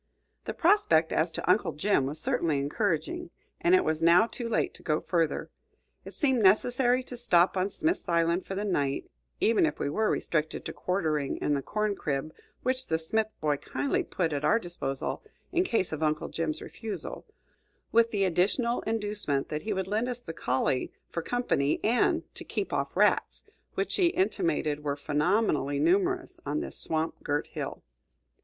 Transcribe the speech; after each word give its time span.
The 0.45 0.55
prospect 0.55 1.13
as 1.13 1.31
to 1.33 1.47
Uncle 1.47 1.73
Jim 1.73 2.07
was 2.07 2.19
certainly 2.19 2.57
encouraging, 2.57 3.29
and 3.59 3.75
it 3.75 3.83
was 3.83 4.01
now 4.01 4.25
too 4.25 4.49
late 4.49 4.73
to 4.73 4.81
go 4.81 4.99
further. 4.99 5.51
It 6.05 6.15
seemed 6.15 6.41
necessary 6.41 7.03
to 7.03 7.15
stop 7.15 7.55
on 7.55 7.69
Smith's 7.69 8.09
Island 8.09 8.47
for 8.47 8.55
the 8.55 8.65
night, 8.65 9.11
even 9.39 9.63
if 9.63 9.77
we 9.77 9.91
were 9.91 10.09
restricted 10.09 10.65
to 10.65 10.73
quartering 10.73 11.37
in 11.37 11.53
the 11.53 11.61
corn 11.61 11.95
crib 11.95 12.33
which 12.63 12.87
the 12.87 12.97
Smith 12.97 13.27
boy 13.41 13.57
kindly 13.57 14.01
put 14.03 14.33
at 14.33 14.43
our 14.43 14.57
disposal 14.57 15.21
in 15.51 15.63
case 15.63 15.91
of 15.91 16.01
Uncle 16.01 16.29
Jim's 16.29 16.63
refusal, 16.63 17.27
with 17.91 18.09
the 18.09 18.23
additional 18.23 18.81
inducement 18.87 19.49
that 19.49 19.61
he 19.61 19.71
would 19.71 19.87
lend 19.87 20.09
us 20.09 20.21
the 20.21 20.33
collie 20.33 20.91
for 21.11 21.21
company 21.21 21.79
and 21.83 22.23
to 22.33 22.43
"keep 22.43 22.73
off 22.73 22.97
rats," 22.97 23.43
which 23.75 23.97
he 23.97 24.07
intimated 24.07 24.83
were 24.83 24.95
phenomenally 24.95 25.77
numerous 25.77 26.39
on 26.43 26.59
this 26.59 26.75
swamp 26.75 27.13
girt 27.23 27.45
hill. 27.45 27.83